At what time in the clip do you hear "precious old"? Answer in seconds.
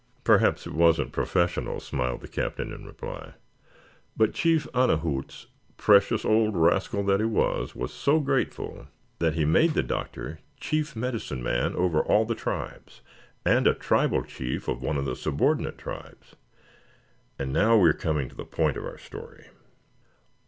5.77-6.57